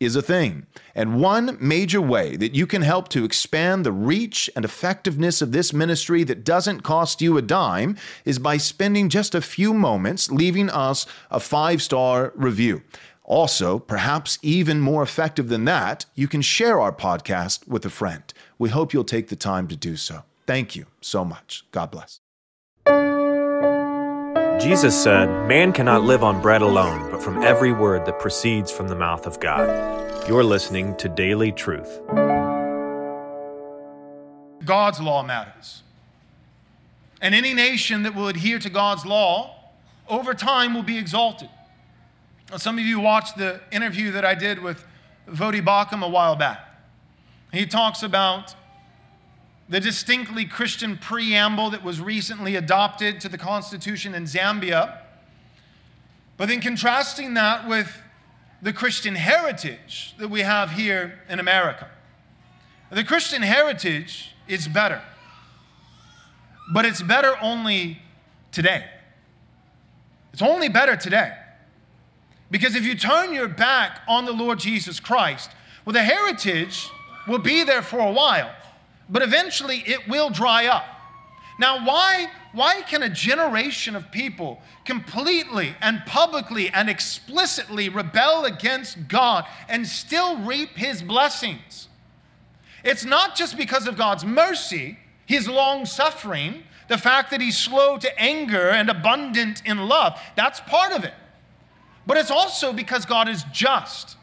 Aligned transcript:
is 0.00 0.16
a 0.16 0.22
thing. 0.22 0.66
And 0.94 1.20
one 1.20 1.56
major 1.60 2.00
way 2.00 2.36
that 2.36 2.54
you 2.54 2.66
can 2.66 2.82
help 2.82 3.08
to 3.08 3.24
expand 3.24 3.84
the 3.84 3.92
reach 3.92 4.48
and 4.54 4.64
effectiveness 4.64 5.42
of 5.42 5.52
this 5.52 5.72
ministry 5.72 6.24
that 6.24 6.44
doesn't 6.44 6.82
cost 6.82 7.20
you 7.20 7.36
a 7.36 7.42
dime 7.42 7.96
is 8.24 8.38
by 8.38 8.56
spending 8.56 9.08
just 9.08 9.34
a 9.34 9.40
few 9.40 9.74
moments 9.74 10.30
leaving 10.30 10.70
us 10.70 11.06
a 11.30 11.40
five 11.40 11.82
star 11.82 12.32
review. 12.36 12.82
Also, 13.24 13.78
perhaps 13.78 14.38
even 14.40 14.80
more 14.80 15.02
effective 15.02 15.48
than 15.48 15.66
that, 15.66 16.06
you 16.14 16.26
can 16.26 16.40
share 16.40 16.80
our 16.80 16.92
podcast 16.92 17.68
with 17.68 17.84
a 17.84 17.90
friend. 17.90 18.32
We 18.58 18.70
hope 18.70 18.94
you'll 18.94 19.04
take 19.04 19.28
the 19.28 19.36
time 19.36 19.68
to 19.68 19.76
do 19.76 19.96
so. 19.96 20.22
Thank 20.46 20.74
you 20.74 20.86
so 21.02 21.26
much. 21.26 21.66
God 21.70 21.90
bless. 21.90 22.20
Jesus 24.60 25.00
said, 25.00 25.26
Man 25.46 25.72
cannot 25.72 26.02
live 26.02 26.24
on 26.24 26.42
bread 26.42 26.62
alone, 26.62 27.12
but 27.12 27.22
from 27.22 27.44
every 27.44 27.70
word 27.70 28.04
that 28.06 28.18
proceeds 28.18 28.72
from 28.72 28.88
the 28.88 28.96
mouth 28.96 29.24
of 29.24 29.38
God. 29.38 30.28
You're 30.28 30.42
listening 30.42 30.96
to 30.96 31.08
Daily 31.08 31.52
Truth. 31.52 32.00
God's 34.64 35.00
law 35.00 35.22
matters. 35.22 35.84
And 37.20 37.36
any 37.36 37.54
nation 37.54 38.02
that 38.02 38.16
will 38.16 38.26
adhere 38.26 38.58
to 38.58 38.68
God's 38.68 39.06
law 39.06 39.54
over 40.08 40.34
time 40.34 40.74
will 40.74 40.82
be 40.82 40.98
exalted. 40.98 41.48
Some 42.56 42.78
of 42.78 42.84
you 42.84 42.98
watched 42.98 43.36
the 43.36 43.60
interview 43.70 44.10
that 44.10 44.24
I 44.24 44.34
did 44.34 44.60
with 44.60 44.84
Voddie 45.28 45.64
Baucham 45.64 46.04
a 46.04 46.08
while 46.08 46.34
back. 46.34 46.58
He 47.52 47.64
talks 47.64 48.02
about 48.02 48.56
the 49.68 49.80
distinctly 49.80 50.44
Christian 50.44 50.96
preamble 50.96 51.70
that 51.70 51.84
was 51.84 52.00
recently 52.00 52.56
adopted 52.56 53.20
to 53.20 53.28
the 53.28 53.38
Constitution 53.38 54.14
in 54.14 54.24
Zambia, 54.24 54.98
but 56.36 56.48
then 56.48 56.60
contrasting 56.60 57.34
that 57.34 57.68
with 57.68 58.02
the 58.62 58.72
Christian 58.72 59.14
heritage 59.14 60.14
that 60.18 60.28
we 60.28 60.40
have 60.40 60.72
here 60.72 61.20
in 61.28 61.38
America. 61.38 61.88
The 62.90 63.04
Christian 63.04 63.42
heritage 63.42 64.34
is 64.46 64.66
better, 64.66 65.02
but 66.72 66.84
it's 66.84 67.02
better 67.02 67.36
only 67.42 68.00
today. 68.50 68.86
It's 70.32 70.42
only 70.42 70.68
better 70.68 70.96
today. 70.96 71.34
Because 72.50 72.74
if 72.74 72.84
you 72.84 72.94
turn 72.94 73.34
your 73.34 73.48
back 73.48 74.00
on 74.08 74.24
the 74.24 74.32
Lord 74.32 74.58
Jesus 74.58 75.00
Christ, 75.00 75.50
well, 75.84 75.92
the 75.92 76.02
heritage 76.02 76.88
will 77.26 77.38
be 77.38 77.62
there 77.62 77.82
for 77.82 77.98
a 77.98 78.10
while, 78.10 78.50
but 79.08 79.22
eventually 79.22 79.82
it 79.86 80.08
will 80.08 80.30
dry 80.30 80.66
up. 80.66 80.84
Now, 81.58 81.84
why, 81.84 82.28
why 82.52 82.82
can 82.82 83.02
a 83.02 83.08
generation 83.08 83.96
of 83.96 84.12
people 84.12 84.62
completely 84.84 85.74
and 85.80 86.02
publicly 86.06 86.68
and 86.68 86.88
explicitly 86.88 87.88
rebel 87.88 88.44
against 88.44 89.08
God 89.08 89.44
and 89.68 89.86
still 89.86 90.38
reap 90.38 90.76
his 90.76 91.02
blessings? 91.02 91.88
It's 92.84 93.04
not 93.04 93.34
just 93.34 93.56
because 93.56 93.88
of 93.88 93.96
God's 93.96 94.24
mercy, 94.24 94.98
his 95.26 95.48
long 95.48 95.84
suffering, 95.84 96.62
the 96.86 96.96
fact 96.96 97.32
that 97.32 97.40
he's 97.40 97.58
slow 97.58 97.98
to 97.98 98.18
anger 98.20 98.70
and 98.70 98.88
abundant 98.88 99.62
in 99.66 99.88
love. 99.88 100.18
That's 100.36 100.60
part 100.60 100.92
of 100.92 101.02
it 101.04 101.14
but 102.08 102.16
it's 102.16 102.30
also 102.30 102.72
because 102.72 103.04
God 103.04 103.28
is 103.28 103.44
just. 103.52 104.16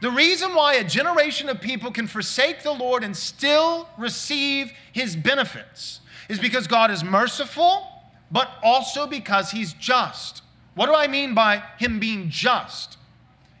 The 0.00 0.10
reason 0.10 0.54
why 0.54 0.74
a 0.74 0.84
generation 0.84 1.48
of 1.48 1.60
people 1.60 1.90
can 1.90 2.06
forsake 2.06 2.62
the 2.62 2.72
Lord 2.72 3.02
and 3.02 3.16
still 3.16 3.88
receive 3.96 4.72
his 4.92 5.16
benefits 5.16 6.00
is 6.28 6.38
because 6.38 6.66
God 6.66 6.90
is 6.90 7.02
merciful, 7.02 7.86
but 8.30 8.50
also 8.62 9.06
because 9.06 9.52
he's 9.52 9.72
just. 9.72 10.42
What 10.74 10.86
do 10.86 10.94
I 10.94 11.06
mean 11.06 11.34
by 11.34 11.62
him 11.78 11.98
being 11.98 12.28
just? 12.28 12.98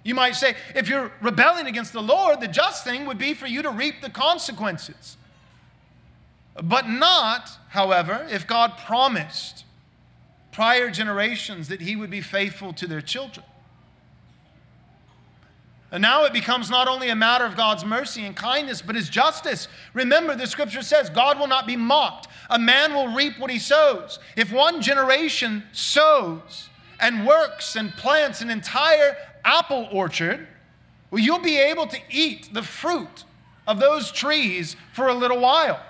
You 0.04 0.14
might 0.14 0.36
say, 0.36 0.54
if 0.74 0.88
you're 0.88 1.10
rebelling 1.20 1.66
against 1.66 1.92
the 1.92 2.02
Lord, 2.02 2.40
the 2.40 2.48
just 2.48 2.84
thing 2.84 3.06
would 3.06 3.18
be 3.18 3.34
for 3.34 3.46
you 3.46 3.62
to 3.62 3.70
reap 3.70 4.02
the 4.02 4.10
consequences. 4.10 5.16
But 6.62 6.88
not, 6.88 7.50
however, 7.70 8.26
if 8.30 8.46
God 8.46 8.78
promised 8.78 9.64
prior 10.52 10.90
generations 10.90 11.68
that 11.68 11.80
he 11.80 11.96
would 11.96 12.10
be 12.10 12.20
faithful 12.20 12.72
to 12.74 12.86
their 12.86 13.00
children. 13.00 13.44
And 15.92 16.02
now 16.02 16.24
it 16.24 16.32
becomes 16.32 16.68
not 16.68 16.88
only 16.88 17.10
a 17.10 17.16
matter 17.16 17.44
of 17.44 17.56
God's 17.56 17.84
mercy 17.84 18.24
and 18.24 18.34
kindness, 18.34 18.82
but 18.82 18.96
his 18.96 19.08
justice. 19.08 19.68
Remember, 19.94 20.34
the 20.34 20.46
scripture 20.46 20.82
says 20.82 21.08
God 21.10 21.38
will 21.38 21.46
not 21.46 21.66
be 21.66 21.76
mocked. 21.76 22.26
A 22.50 22.58
man 22.58 22.92
will 22.92 23.08
reap 23.08 23.38
what 23.38 23.50
he 23.50 23.58
sows. 23.58 24.18
If 24.36 24.52
one 24.52 24.82
generation 24.82 25.62
sows 25.72 26.68
and 26.98 27.26
works 27.26 27.76
and 27.76 27.92
plants 27.92 28.40
an 28.40 28.50
entire 28.50 29.16
apple 29.44 29.88
orchard, 29.92 30.48
well, 31.10 31.22
you'll 31.22 31.38
be 31.38 31.58
able 31.58 31.86
to 31.86 31.98
eat 32.10 32.52
the 32.52 32.62
fruit 32.62 33.24
of 33.66 33.78
those 33.78 34.10
trees 34.10 34.76
for 34.92 35.06
a 35.06 35.14
little 35.14 35.40
while. 35.40 35.80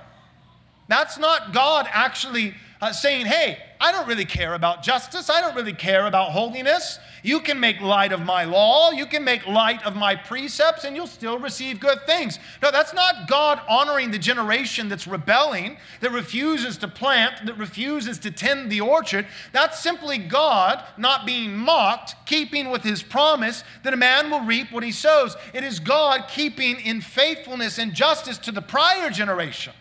That's 0.88 1.18
not 1.18 1.52
God 1.52 1.88
actually 1.90 2.54
uh, 2.80 2.92
saying, 2.92 3.26
hey, 3.26 3.58
I 3.80 3.92
don't 3.92 4.08
really 4.08 4.24
care 4.24 4.54
about 4.54 4.82
justice. 4.82 5.28
I 5.28 5.40
don't 5.40 5.54
really 5.54 5.72
care 5.72 6.06
about 6.06 6.32
holiness. 6.32 6.98
You 7.22 7.40
can 7.40 7.58
make 7.60 7.80
light 7.80 8.12
of 8.12 8.20
my 8.20 8.44
law. 8.44 8.90
You 8.90 9.06
can 9.06 9.24
make 9.24 9.46
light 9.46 9.84
of 9.84 9.96
my 9.96 10.14
precepts, 10.14 10.84
and 10.84 10.94
you'll 10.94 11.06
still 11.06 11.38
receive 11.38 11.80
good 11.80 11.98
things. 12.06 12.38
No, 12.62 12.70
that's 12.70 12.94
not 12.94 13.28
God 13.28 13.60
honoring 13.68 14.10
the 14.10 14.18
generation 14.18 14.88
that's 14.88 15.06
rebelling, 15.06 15.76
that 16.00 16.12
refuses 16.12 16.76
to 16.78 16.88
plant, 16.88 17.46
that 17.46 17.58
refuses 17.58 18.18
to 18.20 18.30
tend 18.30 18.70
the 18.70 18.80
orchard. 18.80 19.26
That's 19.52 19.80
simply 19.80 20.18
God 20.18 20.82
not 20.96 21.26
being 21.26 21.56
mocked, 21.56 22.14
keeping 22.26 22.70
with 22.70 22.82
his 22.82 23.02
promise 23.02 23.64
that 23.82 23.94
a 23.94 23.96
man 23.96 24.30
will 24.30 24.40
reap 24.40 24.72
what 24.72 24.84
he 24.84 24.92
sows. 24.92 25.36
It 25.52 25.64
is 25.64 25.80
God 25.80 26.28
keeping 26.28 26.80
in 26.80 27.00
faithfulness 27.00 27.78
and 27.78 27.94
justice 27.94 28.38
to 28.38 28.52
the 28.52 28.62
prior 28.62 29.10
generation 29.10 29.72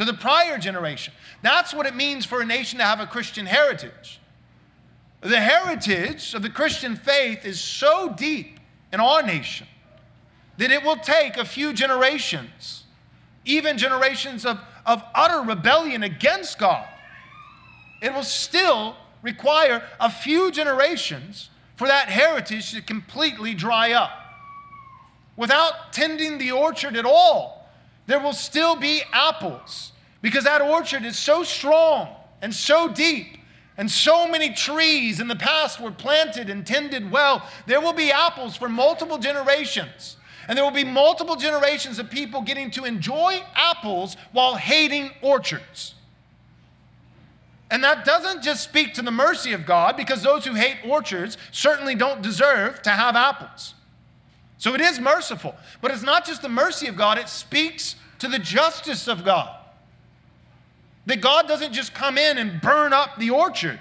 to 0.00 0.06
the 0.06 0.14
prior 0.14 0.56
generation. 0.56 1.12
That's 1.42 1.74
what 1.74 1.84
it 1.84 1.94
means 1.94 2.24
for 2.24 2.40
a 2.40 2.46
nation 2.46 2.78
to 2.78 2.84
have 2.86 3.00
a 3.00 3.06
Christian 3.06 3.44
heritage. 3.44 4.18
The 5.20 5.42
heritage 5.42 6.32
of 6.32 6.40
the 6.40 6.48
Christian 6.48 6.96
faith 6.96 7.44
is 7.44 7.60
so 7.60 8.08
deep 8.08 8.58
in 8.94 8.98
our 8.98 9.22
nation 9.22 9.66
that 10.56 10.70
it 10.70 10.82
will 10.82 10.96
take 10.96 11.36
a 11.36 11.44
few 11.44 11.74
generations, 11.74 12.84
even 13.44 13.76
generations 13.76 14.46
of, 14.46 14.58
of 14.86 15.04
utter 15.14 15.46
rebellion 15.46 16.02
against 16.02 16.58
God. 16.58 16.88
It 18.00 18.14
will 18.14 18.22
still 18.22 18.96
require 19.20 19.84
a 20.00 20.08
few 20.08 20.50
generations 20.50 21.50
for 21.76 21.86
that 21.88 22.08
heritage 22.08 22.72
to 22.72 22.80
completely 22.80 23.52
dry 23.52 23.92
up. 23.92 24.12
Without 25.36 25.92
tending 25.92 26.38
the 26.38 26.52
orchard 26.52 26.96
at 26.96 27.04
all, 27.04 27.59
there 28.10 28.18
will 28.20 28.32
still 28.32 28.74
be 28.74 29.02
apples 29.12 29.92
because 30.20 30.44
that 30.44 30.60
orchard 30.60 31.04
is 31.04 31.18
so 31.18 31.44
strong 31.44 32.08
and 32.42 32.52
so 32.52 32.88
deep. 32.88 33.36
And 33.76 33.90
so 33.90 34.28
many 34.28 34.52
trees 34.52 35.20
in 35.20 35.28
the 35.28 35.36
past 35.36 35.80
were 35.80 35.90
planted 35.90 36.50
and 36.50 36.66
tended 36.66 37.10
well. 37.10 37.48
There 37.66 37.80
will 37.80 37.94
be 37.94 38.10
apples 38.10 38.56
for 38.56 38.68
multiple 38.68 39.16
generations. 39.16 40.16
And 40.48 40.58
there 40.58 40.64
will 40.64 40.72
be 40.72 40.84
multiple 40.84 41.36
generations 41.36 41.98
of 41.98 42.10
people 42.10 42.42
getting 42.42 42.70
to 42.72 42.84
enjoy 42.84 43.42
apples 43.54 44.16
while 44.32 44.56
hating 44.56 45.12
orchards. 45.22 45.94
And 47.70 47.84
that 47.84 48.04
doesn't 48.04 48.42
just 48.42 48.64
speak 48.64 48.92
to 48.94 49.02
the 49.02 49.12
mercy 49.12 49.52
of 49.52 49.64
God, 49.64 49.96
because 49.96 50.22
those 50.22 50.44
who 50.44 50.54
hate 50.54 50.78
orchards 50.84 51.38
certainly 51.52 51.94
don't 51.94 52.20
deserve 52.20 52.82
to 52.82 52.90
have 52.90 53.14
apples. 53.14 53.74
So 54.60 54.74
it 54.74 54.82
is 54.82 55.00
merciful. 55.00 55.54
But 55.80 55.90
it's 55.90 56.02
not 56.02 56.26
just 56.26 56.42
the 56.42 56.48
mercy 56.50 56.86
of 56.86 56.94
God, 56.94 57.16
it 57.16 57.30
speaks 57.30 57.96
to 58.18 58.28
the 58.28 58.38
justice 58.38 59.08
of 59.08 59.24
God. 59.24 59.56
That 61.06 61.22
God 61.22 61.48
doesn't 61.48 61.72
just 61.72 61.94
come 61.94 62.18
in 62.18 62.36
and 62.36 62.60
burn 62.60 62.92
up 62.92 63.18
the 63.18 63.30
orchard 63.30 63.80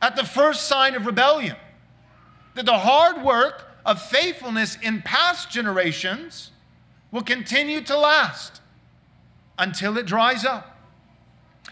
at 0.00 0.14
the 0.14 0.22
first 0.22 0.68
sign 0.68 0.94
of 0.94 1.06
rebellion. 1.06 1.56
That 2.54 2.66
the 2.66 2.78
hard 2.78 3.24
work 3.24 3.68
of 3.84 4.00
faithfulness 4.00 4.78
in 4.80 5.02
past 5.02 5.50
generations 5.50 6.52
will 7.10 7.22
continue 7.22 7.80
to 7.80 7.98
last 7.98 8.60
until 9.58 9.98
it 9.98 10.06
dries 10.06 10.44
up. 10.44 10.78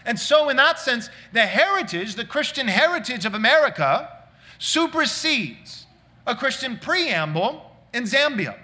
And 0.05 0.19
so, 0.19 0.49
in 0.49 0.57
that 0.57 0.77
sense, 0.77 1.09
the 1.31 1.45
heritage, 1.45 2.15
the 2.15 2.25
Christian 2.25 2.67
heritage 2.67 3.25
of 3.25 3.33
America, 3.33 4.09
supersedes 4.59 5.80
a 6.25 6.35
Christian 6.35 6.77
preamble 6.77 7.71
in 7.93 8.03
Zambia. 8.03 8.57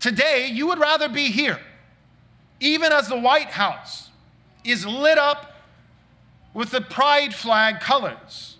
Today, 0.00 0.50
you 0.52 0.66
would 0.66 0.78
rather 0.78 1.08
be 1.08 1.30
here, 1.30 1.60
even 2.60 2.92
as 2.92 3.08
the 3.08 3.18
White 3.18 3.50
House 3.50 4.10
is 4.64 4.86
lit 4.86 5.18
up 5.18 5.54
with 6.52 6.70
the 6.70 6.80
pride 6.80 7.34
flag 7.34 7.80
colors. 7.80 8.56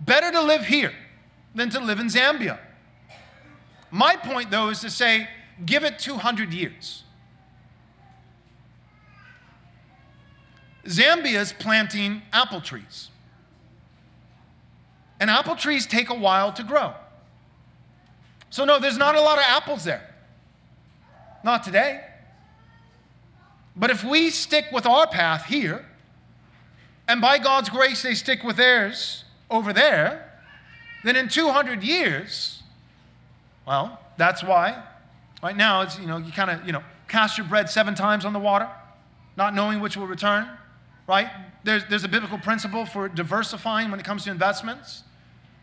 better 0.00 0.30
to 0.30 0.42
live 0.42 0.66
here 0.66 0.92
than 1.54 1.70
to 1.70 1.80
live 1.80 1.98
in 1.98 2.08
Zambia. 2.08 2.58
My 3.90 4.16
point, 4.16 4.50
though, 4.50 4.68
is 4.68 4.80
to 4.80 4.90
say, 4.90 5.28
give 5.64 5.84
it 5.84 5.98
200 5.98 6.52
years. 6.52 7.04
Zambia 10.84 11.40
is 11.40 11.52
planting 11.52 12.22
apple 12.32 12.60
trees. 12.60 13.08
And 15.20 15.30
apple 15.30 15.56
trees 15.56 15.86
take 15.86 16.10
a 16.10 16.14
while 16.14 16.52
to 16.52 16.62
grow. 16.62 16.94
So, 18.50 18.64
no, 18.64 18.78
there's 18.78 18.98
not 18.98 19.14
a 19.14 19.20
lot 19.20 19.38
of 19.38 19.44
apples 19.46 19.84
there. 19.84 20.14
Not 21.42 21.62
today. 21.62 22.02
But 23.76 23.90
if 23.90 24.04
we 24.04 24.30
stick 24.30 24.66
with 24.72 24.86
our 24.86 25.06
path 25.06 25.46
here, 25.46 25.84
and 27.08 27.20
by 27.20 27.38
God's 27.38 27.68
grace 27.68 28.02
they 28.02 28.14
stick 28.14 28.42
with 28.42 28.56
theirs 28.56 29.24
over 29.50 29.72
there, 29.72 30.32
then 31.04 31.16
in 31.16 31.28
200 31.28 31.82
years, 31.82 32.62
well, 33.66 34.00
that's 34.16 34.42
why 34.42 34.82
right 35.42 35.56
now 35.56 35.82
it's, 35.82 35.98
you 35.98 36.06
know, 36.06 36.16
you 36.16 36.32
kind 36.32 36.50
of, 36.50 36.64
you 36.64 36.72
know, 36.72 36.82
cast 37.08 37.36
your 37.36 37.46
bread 37.46 37.68
seven 37.68 37.94
times 37.94 38.24
on 38.24 38.32
the 38.32 38.38
water, 38.38 38.68
not 39.36 39.54
knowing 39.54 39.80
which 39.80 39.96
will 39.96 40.06
return, 40.06 40.48
right? 41.06 41.28
There's, 41.62 41.84
there's 41.86 42.04
a 42.04 42.08
biblical 42.08 42.38
principle 42.38 42.86
for 42.86 43.08
diversifying 43.08 43.90
when 43.90 44.00
it 44.00 44.06
comes 44.06 44.24
to 44.24 44.30
investments. 44.30 45.02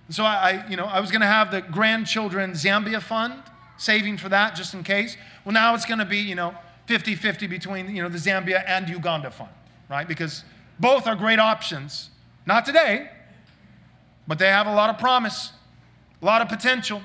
so 0.10 0.24
I, 0.24 0.36
I, 0.36 0.70
you 0.70 0.78
know, 0.78 0.86
I 0.86 1.00
was 1.00 1.12
going 1.12 1.22
to 1.22 1.28
have 1.28 1.52
the 1.52 1.62
grandchildren 1.62 2.52
Zambia 2.52 3.02
fund, 3.02 3.42
saving 3.78 4.18
for 4.18 4.30
that 4.30 4.56
just 4.56 4.74
in 4.74 4.84
case. 4.84 5.18
Well, 5.46 5.54
now 5.54 5.74
it's 5.74 5.86
going 5.86 6.00
to 6.00 6.06
be, 6.06 6.18
you 6.18 6.36
know, 6.36 6.56
50 6.86 7.16
50 7.16 7.48
between 7.48 7.96
you 7.96 8.02
know, 8.02 8.10
the 8.10 8.18
Zambia 8.18 8.64
and 8.68 8.90
Uganda 8.90 9.32
fund, 9.32 9.52
right? 9.90 10.08
Because 10.08 10.44
both 10.80 11.08
are 11.08 11.16
great 11.16 11.40
options. 11.40 12.10
Not 12.46 12.66
today, 12.66 13.10
but 14.28 14.40
they 14.40 14.48
have 14.48 14.68
a 14.68 14.74
lot 14.74 14.90
of 14.90 14.98
promise, 14.98 15.54
a 16.22 16.26
lot 16.26 16.42
of 16.42 16.50
potential. 16.50 17.02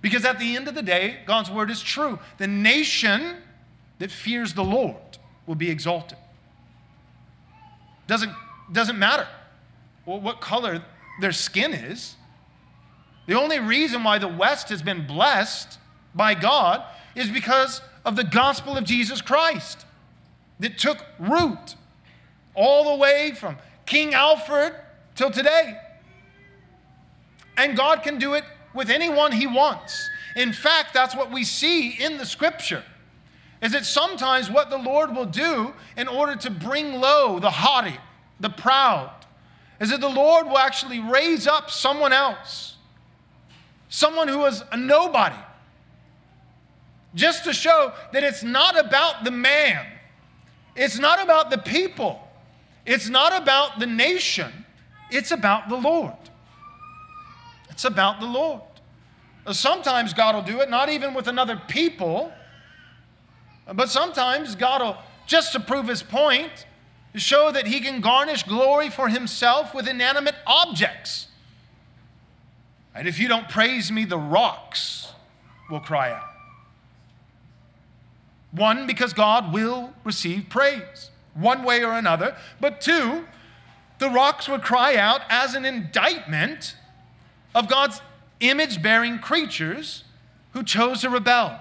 Because 0.00 0.24
at 0.24 0.38
the 0.38 0.56
end 0.56 0.68
of 0.68 0.74
the 0.74 0.82
day, 0.82 1.18
God's 1.26 1.50
word 1.50 1.70
is 1.70 1.82
true. 1.82 2.18
The 2.38 2.46
nation 2.46 3.36
that 3.98 4.10
fears 4.10 4.54
the 4.54 4.64
Lord 4.64 5.18
will 5.46 5.54
be 5.54 5.70
exalted. 5.70 6.18
Doesn't, 8.06 8.32
doesn't 8.72 8.98
matter 8.98 9.26
what 10.04 10.40
color 10.40 10.82
their 11.20 11.32
skin 11.32 11.72
is. 11.72 12.14
The 13.26 13.34
only 13.34 13.58
reason 13.58 14.04
why 14.04 14.18
the 14.18 14.28
West 14.28 14.68
has 14.68 14.82
been 14.82 15.06
blessed 15.06 15.78
by 16.14 16.34
God 16.34 16.84
is 17.14 17.28
because 17.28 17.80
of 18.04 18.14
the 18.14 18.24
gospel 18.24 18.76
of 18.76 18.84
Jesus 18.84 19.20
Christ 19.20 19.84
that 20.60 20.78
took 20.78 21.04
root 21.18 21.74
all 22.54 22.92
the 22.92 22.96
way 22.96 23.32
from 23.36 23.56
King 23.84 24.14
Alfred 24.14 24.74
till 25.14 25.30
today. 25.30 25.78
And 27.56 27.76
God 27.76 28.02
can 28.02 28.18
do 28.18 28.34
it 28.34 28.44
with 28.74 28.90
anyone 28.90 29.32
he 29.32 29.46
wants. 29.46 30.08
In 30.36 30.52
fact, 30.52 30.94
that's 30.94 31.16
what 31.16 31.32
we 31.32 31.42
see 31.42 31.90
in 31.90 32.18
the 32.18 32.26
scripture. 32.26 32.84
Is 33.66 33.72
that 33.72 33.84
sometimes 33.84 34.48
what 34.48 34.70
the 34.70 34.78
Lord 34.78 35.12
will 35.12 35.26
do 35.26 35.74
in 35.96 36.06
order 36.06 36.36
to 36.36 36.50
bring 36.50 37.00
low 37.00 37.40
the 37.40 37.50
haughty, 37.50 37.96
the 38.38 38.48
proud, 38.48 39.10
is 39.80 39.90
that 39.90 40.00
the 40.00 40.08
Lord 40.08 40.46
will 40.46 40.58
actually 40.58 41.00
raise 41.00 41.48
up 41.48 41.68
someone 41.68 42.12
else, 42.12 42.76
someone 43.88 44.28
who 44.28 44.44
is 44.44 44.62
a 44.70 44.76
nobody, 44.76 45.34
just 47.16 47.42
to 47.42 47.52
show 47.52 47.92
that 48.12 48.22
it's 48.22 48.44
not 48.44 48.78
about 48.78 49.24
the 49.24 49.32
man, 49.32 49.84
it's 50.76 51.00
not 51.00 51.20
about 51.20 51.50
the 51.50 51.58
people, 51.58 52.22
it's 52.86 53.08
not 53.08 53.36
about 53.36 53.80
the 53.80 53.86
nation, 53.86 54.64
it's 55.10 55.32
about 55.32 55.68
the 55.68 55.76
Lord. 55.76 56.14
It's 57.70 57.84
about 57.84 58.20
the 58.20 58.26
Lord. 58.26 58.60
Sometimes 59.50 60.14
God 60.14 60.36
will 60.36 60.42
do 60.42 60.60
it, 60.60 60.70
not 60.70 60.88
even 60.88 61.14
with 61.14 61.26
another 61.26 61.60
people, 61.66 62.32
but 63.74 63.90
sometimes 63.90 64.54
God 64.54 64.80
will, 64.80 64.96
just 65.26 65.52
to 65.52 65.60
prove 65.60 65.88
his 65.88 66.02
point, 66.02 66.66
show 67.14 67.50
that 67.50 67.66
he 67.66 67.80
can 67.80 68.00
garnish 68.00 68.42
glory 68.42 68.90
for 68.90 69.08
himself 69.08 69.74
with 69.74 69.88
inanimate 69.88 70.34
objects. 70.46 71.28
And 72.94 73.08
if 73.08 73.18
you 73.18 73.28
don't 73.28 73.48
praise 73.48 73.90
me, 73.90 74.04
the 74.04 74.18
rocks 74.18 75.12
will 75.70 75.80
cry 75.80 76.12
out. 76.12 76.30
One, 78.52 78.86
because 78.86 79.12
God 79.12 79.52
will 79.52 79.92
receive 80.04 80.48
praise, 80.48 81.10
one 81.34 81.62
way 81.62 81.84
or 81.84 81.92
another. 81.92 82.36
But 82.60 82.80
two, 82.80 83.26
the 83.98 84.08
rocks 84.08 84.48
would 84.48 84.62
cry 84.62 84.96
out 84.96 85.22
as 85.28 85.54
an 85.54 85.64
indictment 85.64 86.76
of 87.54 87.68
God's 87.68 88.00
image 88.40 88.82
bearing 88.82 89.18
creatures 89.18 90.04
who 90.52 90.62
chose 90.62 91.02
to 91.02 91.10
rebel. 91.10 91.60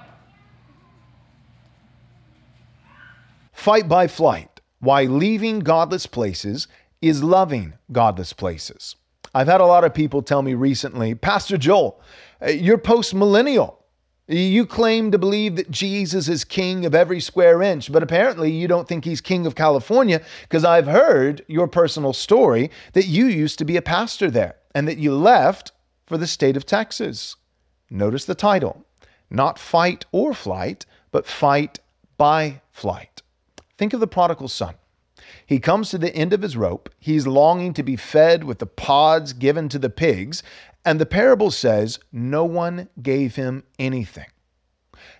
Fight 3.66 3.90
by 3.90 4.06
flight. 4.06 4.62
Why 4.78 5.06
leaving 5.06 5.62
godless 5.62 6.06
places 6.06 6.68
is 7.02 7.24
loving 7.24 7.74
godless 7.92 8.32
places. 8.32 8.96
I've 9.34 9.48
had 9.48 9.60
a 9.60 9.66
lot 9.66 9.84
of 9.84 9.92
people 9.92 10.22
tell 10.22 10.44
me 10.44 10.54
recently, 10.54 11.16
Pastor 11.16 11.58
Joel, 11.58 12.00
uh, 12.40 12.52
you're 12.52 12.78
post 12.78 13.16
millennial. 13.16 13.84
You 14.28 14.68
claim 14.68 15.10
to 15.10 15.18
believe 15.18 15.56
that 15.56 15.72
Jesus 15.72 16.30
is 16.30 16.44
king 16.44 16.86
of 16.86 16.94
every 16.94 17.20
square 17.20 17.64
inch, 17.64 17.92
but 17.92 18.04
apparently 18.04 18.52
you 18.52 18.68
don't 18.68 18.88
think 18.88 19.04
he's 19.04 19.20
king 19.20 19.48
of 19.48 19.56
California 19.56 20.22
because 20.44 20.64
I've 20.64 20.86
heard 20.86 21.44
your 21.48 21.68
personal 21.68 22.14
story 22.14 22.70
that 22.94 23.08
you 23.08 23.26
used 23.26 23.58
to 23.58 23.66
be 23.66 23.78
a 23.78 23.82
pastor 23.82 24.30
there 24.30 24.58
and 24.76 24.88
that 24.88 25.00
you 25.00 25.16
left 25.16 25.72
for 26.06 26.20
the 26.20 26.28
state 26.28 26.56
of 26.56 26.68
Texas. 26.68 27.36
Notice 27.90 28.26
the 28.26 28.36
title 28.36 28.86
not 29.32 29.58
fight 29.58 30.06
or 30.12 30.36
flight, 30.36 30.86
but 31.10 31.26
fight 31.26 31.80
by 32.16 32.62
flight. 32.72 33.24
Think 33.78 33.94
of 33.94 34.00
the 34.00 34.08
prodigal 34.08 34.48
son. 34.48 34.76
He 35.46 35.60
comes 35.60 35.90
to 35.90 35.98
the 35.98 36.16
end 36.16 36.34
of 36.34 36.42
his 36.42 36.58
rope. 36.58 36.90
He's 37.00 37.28
longing 37.28 37.74
to 37.74 37.84
be 37.84 37.96
fed 37.96 38.44
with 38.44 38.60
the 38.60 38.66
pods 38.66 39.34
given 39.34 39.70
to 39.70 39.80
the 39.80 39.90
pigs, 39.90 40.44
and 40.84 41.00
the 41.00 41.06
parable 41.06 41.52
says, 41.52 42.00
No 42.12 42.46
one 42.46 42.90
gave 43.02 43.36
him 43.36 43.64
anything. 43.80 44.28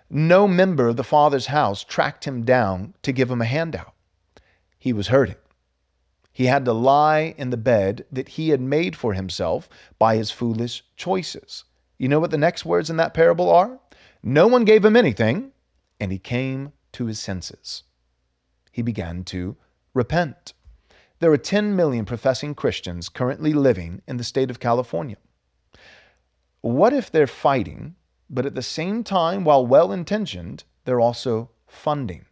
No 0.10 0.48
member 0.48 0.88
of 0.88 0.98
the 0.98 1.04
father's 1.04 1.48
house 1.48 1.84
tracked 1.84 2.26
him 2.26 2.44
down 2.44 2.94
to 3.02 3.12
give 3.12 3.32
him 3.32 3.42
a 3.42 3.46
handout. 3.46 3.94
He 4.78 4.94
was 4.94 5.08
hurting. 5.08 5.38
He 6.32 6.46
had 6.46 6.66
to 6.66 6.74
lie 6.74 7.34
in 7.38 7.50
the 7.50 7.58
bed 7.58 8.06
that 8.12 8.30
he 8.30 8.50
had 8.50 8.62
made 8.62 8.96
for 8.96 9.14
himself 9.14 9.70
by 9.98 10.18
his 10.18 10.32
foolish 10.32 10.84
choices. 10.96 11.64
You 11.98 12.10
know 12.10 12.20
what 12.20 12.32
the 12.32 12.38
next 12.38 12.66
words 12.66 12.90
in 12.90 12.98
that 12.98 13.14
parable 13.14 13.50
are? 13.50 13.80
No 14.22 14.46
one 14.46 14.66
gave 14.66 14.84
him 14.84 14.98
anything, 14.98 15.54
and 16.00 16.12
he 16.12 16.20
came 16.20 16.74
to 16.92 17.06
his 17.06 17.20
senses. 17.20 17.84
He 18.76 18.82
began 18.82 19.24
to 19.32 19.56
repent. 19.94 20.52
There 21.20 21.32
are 21.32 21.38
10 21.38 21.78
million 21.78 22.04
professing 22.04 22.54
Christians 22.54 23.08
currently 23.08 23.54
living 23.54 24.02
in 24.06 24.18
the 24.18 24.24
state 24.26 24.50
of 24.52 24.60
California. 24.60 25.16
What 26.60 26.92
if 26.92 27.10
they're 27.10 27.26
fighting, 27.26 27.96
but 28.30 28.46
at 28.46 28.54
the 28.54 28.62
same 28.62 29.06
time, 29.06 29.46
while 29.46 29.66
well 29.66 29.94
intentioned, 29.94 30.66
they're 30.84 31.00
also 31.00 31.52
funding? 31.66 32.26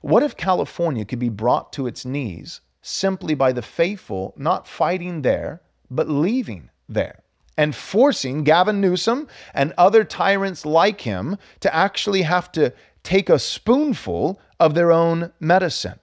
What 0.00 0.22
if 0.22 0.36
California 0.36 1.04
could 1.04 1.18
be 1.18 1.28
brought 1.28 1.72
to 1.72 1.88
its 1.88 2.04
knees 2.04 2.60
simply 2.80 3.34
by 3.34 3.50
the 3.50 3.60
faithful 3.60 4.34
not 4.36 4.68
fighting 4.68 5.22
there, 5.22 5.60
but 5.90 6.08
leaving 6.08 6.70
there? 6.88 7.24
and 7.56 7.74
forcing 7.74 8.44
Gavin 8.44 8.80
Newsom 8.80 9.26
and 9.52 9.74
other 9.76 10.04
tyrants 10.04 10.64
like 10.64 11.00
him 11.00 11.36
to 11.58 11.74
actually 11.74 12.22
have 12.22 12.52
to 12.52 12.72
take 13.08 13.30
a 13.30 13.38
spoonful 13.38 14.38
of 14.60 14.74
their 14.74 14.92
own 14.92 15.32
medicine. 15.40 15.98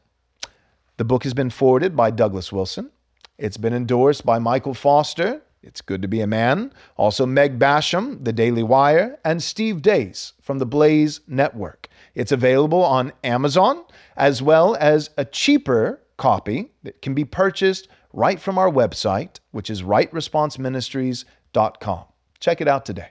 The 0.98 1.06
book 1.06 1.24
has 1.24 1.36
been 1.36 1.52
forwarded 1.52 1.96
by 1.96 2.10
Douglas 2.10 2.52
Wilson. 2.52 2.90
It's 3.38 3.58
been 3.58 3.76
endorsed 3.76 4.26
by 4.26 4.40
Michael 4.40 4.74
Foster, 4.74 5.44
it's 5.62 5.82
Good 5.82 6.02
to 6.02 6.08
Be 6.08 6.22
a 6.22 6.26
Man. 6.26 6.74
Also, 6.98 7.28
Meg 7.28 7.60
Basham, 7.60 8.24
The 8.24 8.34
Daily 8.34 8.64
Wire, 8.64 9.20
and 9.24 9.44
Steve 9.44 9.84
Deace 9.84 10.34
from 10.42 10.58
the 10.58 10.66
Blaze 10.66 11.20
Network. 11.28 11.90
It's 12.16 12.32
available 12.32 12.84
on 12.84 13.14
Amazon 13.24 13.84
as 14.18 14.42
well 14.42 14.76
as 14.80 15.12
a 15.16 15.26
cheaper 15.26 16.02
copy 16.18 16.72
that 16.82 17.04
can 17.04 17.14
be 17.14 17.24
purchased 17.24 17.88
right 18.14 18.40
from 18.40 18.58
our 18.58 18.72
website, 18.72 19.42
which 19.52 19.70
is 19.70 19.84
rightresponseministries.com. 19.84 22.06
Check 22.40 22.62
it 22.62 22.68
out 22.68 22.84
today. 22.84 23.10